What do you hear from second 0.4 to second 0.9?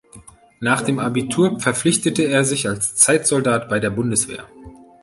Nach